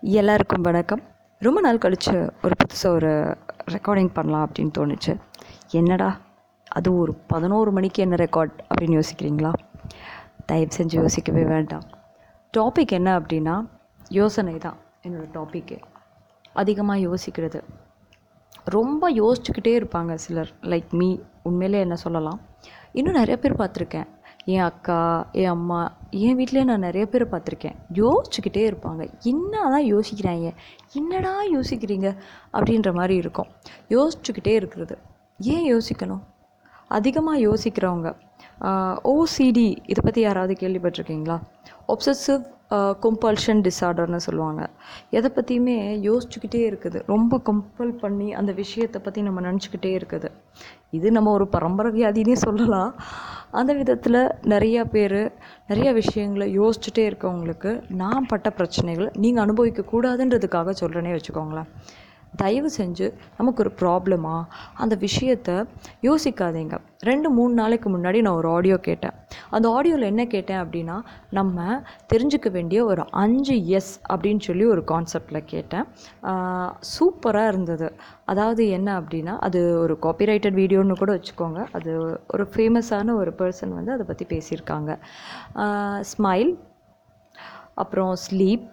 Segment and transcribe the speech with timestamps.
[0.00, 1.02] எல்லாருக்கும் வணக்கம்.
[1.38, 3.36] ரொம்ப நாள் கழித்து ஒரு புதுசாக ஒரு
[3.70, 5.12] ரெக்கார்டிங் பண்ணலாம் அப்படின்னு தோணுச்சு.
[5.70, 6.20] என்னடா
[6.68, 9.52] அது ஒரு பதினோரு மணிக்கு என்ன ரெக்கார்ட் அப்படின்னு யோசிக்கிறீங்களா?
[10.46, 11.82] தயவு செஞ்சு யோசிக்கவே வேண்டாம்.
[12.56, 13.66] டாபிக் என்ன அப்படின்னா
[14.08, 15.78] யோசனை தான் என்னோடய டாப்பிக்கு
[16.52, 17.62] அதிகமாக யோசிக்கிறது.
[18.64, 22.40] ரொம்ப யோசிச்சுக்கிட்டே இருப்பாங்க சிலர் லைக் மீ உண்மையிலே என்ன சொல்லலாம்?
[22.92, 24.10] இன்னும் நிறைய பேர் பார்த்துருக்கேன்.
[24.52, 24.98] என் அக்கா
[25.42, 25.80] என் அம்மா
[26.24, 27.76] என் வீட்டிலே நான் நிறைய பேர் பார்த்துருக்கேன்.
[28.00, 29.02] யோசிச்சுக்கிட்டே இருப்பாங்க.
[29.30, 30.48] என்ன தான் யோசிக்கிறாங்க
[31.00, 32.08] என்னடா யோசிக்கிறீங்க?
[32.56, 33.50] அப்படின்ற மாதிரி இருக்கும்.
[33.96, 34.96] யோசிச்சுக்கிட்டே இருக்கிறது.
[35.54, 36.22] ஏன் யோசிக்கணும்?
[36.98, 38.10] அதிகமாக யோசிக்கிறவங்க
[39.12, 41.36] ஓசிடி இதை பற்றி யாராவது கேள்விப்பட்டிருக்கீங்களா?
[41.92, 42.42] ஒப்சசிவ்
[43.04, 44.62] கம்பல்ஷன் டிஸார்டர்னு சொல்லுவாங்க.
[45.18, 45.76] எதை பற்றியுமே
[46.08, 46.98] யோசிச்சுக்கிட்டே இருக்குது.
[47.12, 50.28] ரொம்ப கம்பல் பண்ணி அந்த விஷயத்தை பற்றி நம்ம நினச்சிக்கிட்டே இருக்குது.
[50.98, 52.92] இது நம்ம ஒரு பரம்பரை வியாதினே சொல்லலாம்.
[53.60, 54.20] அந்த விதத்தில்
[54.52, 55.20] நிறையா பேர்
[55.68, 57.70] நிறைய விஷயங்களை யோசிச்சுட்டே இருக்கவங்களுக்கு
[58.02, 61.70] நான் பட்ட பிரச்சனைகளை நீங்கள் அனுபவிக்க கூடாதுன்றதுக்காக சொல்கிறேனே வச்சுக்கோங்களேன்.
[62.36, 63.06] தயவு செஞ்சு
[63.38, 64.36] நமக்கு ஒரு ப்ராப்ளமா
[64.74, 65.50] அந்த விஷயத்த
[66.02, 66.78] யோசிக்காதீங்க.
[66.98, 69.16] ரெண்டு மூணு நாளைக்கு முன்னாடி நான் ஒரு ஆடியோ கேட்டேன்.
[69.56, 70.96] அந்த ஆடியோவில் என்ன கேட்டேன் அப்படின்னா
[71.38, 71.66] நம்ம
[72.12, 75.86] தெரிஞ்சுக்க வேண்டிய ஒரு அஞ்சு எஸ் அப்படின்னு சொல்லி ஒரு கான்செப்டில் கேட்டேன்.
[76.94, 77.88] சூப்பராக இருந்தது.
[78.32, 81.60] அதாவது என்ன அப்படின்னா அது ஒரு காப்பிரைட்டட் வீடியோன்னு கூட வச்சுக்கோங்க.
[81.78, 81.92] அது
[82.34, 84.90] ஒரு ஃபேமஸான ஒரு பர்சன் வந்து அதை பற்றி பேசியிருக்காங்க.
[86.12, 86.52] ஸ்மைல்
[87.82, 88.66] அப்புறம் ஸ்லீப்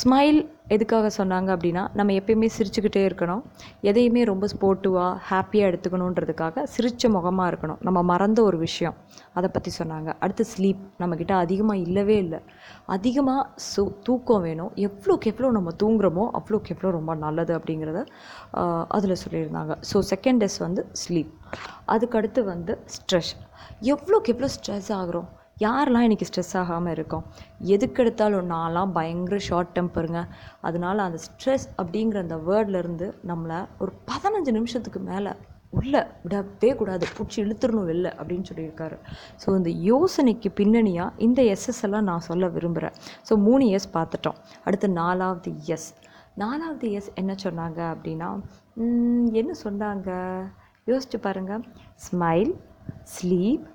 [0.00, 0.38] ஸ்மைல்
[0.72, 3.42] எதுக்காக சொன்னாங்க அப்படின்னா நம்ம எப்பயுமே சிரிச்சுக்கிட்டே இருக்கணும்.
[3.90, 7.80] எதையுமே ரொம்ப ஸ்போர்ட்டிவாக ஹாப்பியாக எடுத்துக்கணுன்றதுக்காக சிரித்த முகமாக இருக்கணும்.
[7.86, 8.96] நம்ம மறந்த ஒரு விஷயம்.
[9.38, 10.10] அதை பற்றி சொன்னாங்க.
[10.24, 12.40] அடுத்து ஸ்லீப் நம்மக்கிட்ட அதிகமாக இல்லவே இல்லை.
[12.96, 14.72] அதிகமாக சு தூக்கம் வேணும்.
[14.86, 18.02] எவ்வளோக்கு எவ்வளோ நம்ம தூங்குறோமோ அவ்வளோக்கு எவ்வளோ ரொம்ப நல்லது அப்படிங்கிறத
[18.98, 19.74] அதில் சொல்லியிருந்தாங்க.
[19.92, 21.32] ஸோ செகண்ட் டெஸ் வந்து ஸ்லீப்
[21.94, 23.32] அதுக்கடுத்து வந்து ஸ்ட்ரெஸ்
[23.94, 25.28] எவ்வளோக்கு எவ்வளோ ஸ்ட்ரெஸ் ஆகிறோம்?
[25.62, 27.24] யாரெல்லாம் இன்றைக்கி ஸ்ட்ரெஸ் ஆகாமல் இருக்கோம்?
[27.74, 30.20] எதுக்கு எடுத்தாலும் நான்லாம் பயங்கர ஷார்ட் டெம்பருங்க
[30.68, 35.32] அதனால அந்த ஸ்ட்ரெஸ் அப்படிங்கிற அந்த வேர்ட்லேருந்து நம்மளை ஒரு பதினஞ்சு நிமிஷத்துக்கு மேலே
[35.78, 37.04] உள்ளே விடவே கூடாது.
[37.16, 38.98] பிடிச்சி இழுத்துடணும் வெளில அப்படின்னு சொல்லியிருக்காரு.
[39.44, 42.96] ஸோ இந்த யோசனைக்கு பின்னணியாக இந்த எஸ்எஸ் எல்லாம் நான் சொல்ல விரும்புகிறேன்
[43.30, 44.38] ஸோ மூணு எஸ் பார்த்துட்டோம்.
[44.66, 45.88] அடுத்து நாலாவது எஸ்
[46.42, 48.30] நாலாவது எஸ் என்ன சொன்னாங்க அப்படின்னா
[49.40, 50.10] என்ன சொன்னாங்க?
[50.92, 51.64] யோசிச்சு பாருங்கள்
[52.06, 52.54] ஸ்மைல்
[53.16, 53.66] ஸ்லீப்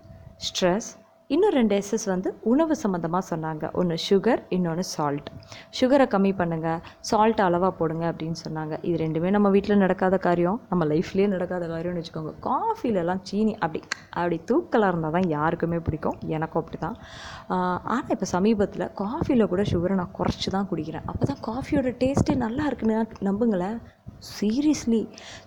[0.48, 0.90] ஸ்ட்ரெஸ்
[1.34, 3.66] இன்னும் ரெண்டு எஸ்எஸ் வந்து உணவு சம்மந்தமாக சொன்னாங்க.
[3.80, 5.28] ஒன்று சுகர் இன்னொன்று சால்ட்
[5.80, 6.80] சுகரை கம்மி பண்ணுங்கள்
[7.10, 8.74] சால்ட் அளவாக போடுங்க அப்படின்னு சொன்னாங்க.
[8.88, 10.58] இது ரெண்டுமே நம்ம வீட்டில் நடக்காத காரியம்.
[10.72, 12.34] நம்ம லைஃப்லேயே நடக்காத காரியம்னு வச்சுக்கோங்க.
[12.48, 13.82] காஃபிலெலாம் சீனி அப்படி
[14.20, 16.18] அப்படி தூக்கலாக இருந்தால் தான் யாருக்குமே பிடிக்கும்.
[16.38, 16.98] எனக்கும் அப்படி தான்
[17.94, 22.66] ஆனால் இப்போ சமீபத்தில் காஃபியில் கூட சுகரை நான் குறைச்சி தான் குடிக்கிறேன் அப்போ தான் காஃபியோட டேஸ்ட்டே நல்லா
[22.72, 23.78] இருக்குன்னு நம்புங்களேன்.
[24.36, 25.02] சீரியஸ்லி.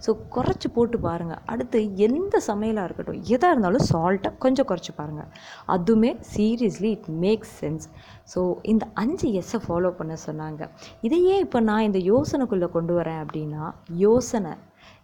[0.04, 5.30] ஸோ குறைச்சி போட்டு பாருங்கள் அடுத்து எந்த சமையலாக இருக்கட்டும் எதாக இருந்தாலும் சால்ட்டை கொஞ்சம் குறைச்சி பாருங்கள்
[5.76, 7.86] அதுவுமே seriously it makes sense
[8.34, 10.62] so இந்த அஞ்சு எஸ்ஸை ஃபாலோ பண்ண சொன்னாங்க.
[11.08, 13.64] இதையே இப்போ நான் இந்த யோசனைக்குள்ளே கொண்டு வரேன் அப்படின்னா
[14.06, 14.52] யோசனை.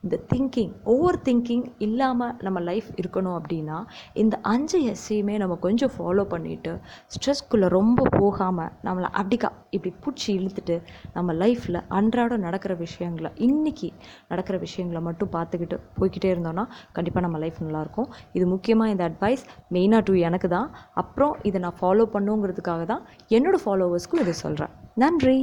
[0.05, 3.79] இந்த திங்கிங் ஓவர் திங்கிங் இல்லாமல் நம்ம லைஃப் இருக்கணும் அப்படின்னா
[4.15, 6.73] இந்த அஞ்சு எஸ்ஸையுமே நம்ம கொஞ்சம் ஃபாலோ பண்ணிவிட்டு
[7.15, 10.77] ஸ்ட்ரெஸ்க்குள்ளே ரொம்ப போகாமல் நம்மளை அப்படிக்கா இப்படி பிடிச்சி இழுத்துட்டு
[11.15, 13.91] நம்ம லைஃப்பில் அன்றாடம் நடக்கிற விஷயங்களை இன்றைக்கி
[14.29, 18.09] நடக்கிற விஷயங்களை மட்டும் பார்த்துக்கிட்டு போய்கிட்டே இருந்தோன்னா கண்டிப்பாக நம்ம லைஃப் நல்லாயிருக்கும்.
[18.37, 20.69] இது முக்கியமாக இந்த அட்வைஸ் மெயினாக டூ எனக்கு தான்.
[21.03, 25.39] அப்புறம் இதை நான் ஃபாலோ பண்ணுங்கிறதுக்காக தான் என்னோடய ஃபாலோவர்ஸ்க்கும் இதை சொல்கிறேன் நன்றி!